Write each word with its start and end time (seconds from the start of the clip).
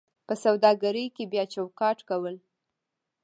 په 0.27 0.33
سوداګرۍ 0.43 1.05
کې 1.15 1.23
بیا 1.31 1.43
چوکاټ 1.53 1.97
کول: 2.09 2.35